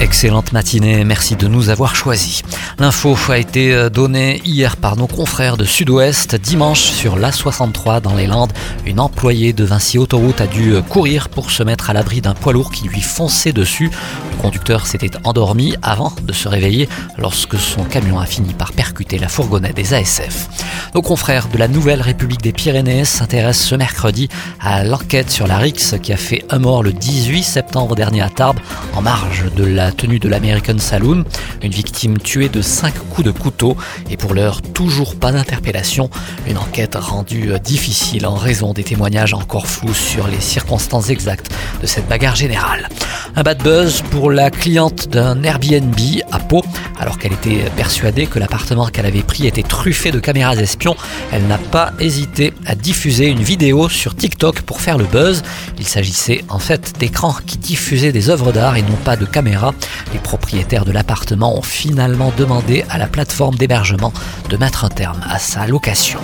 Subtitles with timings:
[0.00, 2.40] Excellente matinée, merci de nous avoir choisis.
[2.78, 6.36] L'info a été euh, donnée hier par nos confrères de Sud-Ouest.
[6.36, 8.52] Dimanche, sur l'A63 dans les Landes,
[8.86, 12.32] une employée de Vinci Autoroute a dû euh, courir pour se mettre à l'abri d'un
[12.32, 13.90] poids lourd qui lui fonçait dessus.
[14.32, 19.18] Le conducteur s'était endormi avant de se réveiller lorsque son camion a fini par percuter
[19.18, 20.48] la fourgonnette des ASF.
[20.94, 24.30] Nos confrères de la Nouvelle République des Pyrénées s'intéressent ce mercredi
[24.60, 28.30] à l'enquête sur la RIX qui a fait un mort le 18 septembre dernier à
[28.30, 28.60] Tarbes
[28.94, 31.24] en marge de la tenue de l'American Saloon.
[31.62, 33.76] Une victime tuée de 5 coups de couteau
[34.10, 36.10] et pour l'heure toujours pas d'interpellation.
[36.46, 41.50] Une enquête rendue difficile en raison des témoignages encore flous sur les circonstances exactes
[41.80, 42.88] de cette bagarre générale.
[43.36, 45.94] Un bad buzz pour la cliente d'un Airbnb
[46.32, 46.64] à Pau
[46.98, 50.96] alors qu'elle était persuadée que l'appartement qu'elle avait pris était truffé de caméras espions.
[51.32, 55.42] Elle n'a pas hésité à diffuser une vidéo sur TikTok pour faire le buzz.
[55.78, 59.74] Il s'agissait en fait d'écrans qui diffusaient des œuvres d'art et non pas de caméras.
[60.12, 64.12] Les propriétaires de l'appartement ont finalement demandé à la plateforme d'hébergement
[64.48, 66.20] de mettre un terme à sa location.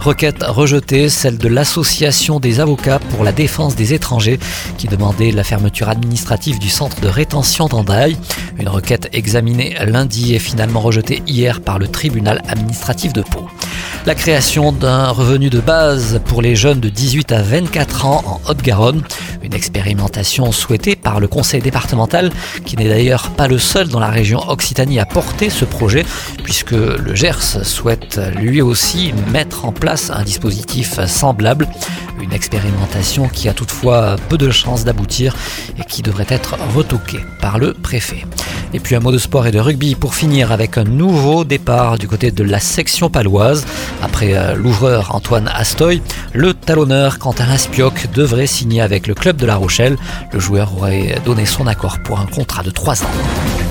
[0.00, 4.38] Requête rejetée, celle de l'Association des avocats pour la défense des étrangers
[4.78, 8.16] qui demandait la fermeture administrative du centre de rétention d'Andaille.
[8.58, 13.48] Une requête examinée lundi est finalement rejetée hier par le tribunal administratif de Pau
[14.06, 18.50] la création d'un revenu de base pour les jeunes de 18 à 24 ans en
[18.50, 19.02] Haute-Garonne.
[19.42, 22.30] Une expérimentation souhaitée par le conseil départemental,
[22.64, 26.06] qui n'est d'ailleurs pas le seul dans la région Occitanie à porter ce projet,
[26.44, 31.66] puisque le Gers souhaite lui aussi mettre en place un dispositif semblable.
[32.20, 35.34] Une expérimentation qui a toutefois peu de chances d'aboutir
[35.80, 38.24] et qui devrait être retoquée par le préfet.
[38.72, 41.98] Et puis un mot de sport et de rugby pour finir avec un nouveau départ
[41.98, 43.66] du côté de la section paloise.
[44.02, 49.46] Après euh, l'ouvreur Antoine Astoy, le talonneur Quentin Aspioc devrait signer avec le club de
[49.46, 49.96] La Rochelle.
[50.32, 53.65] Le joueur aurait donné son accord pour un contrat de 3 ans.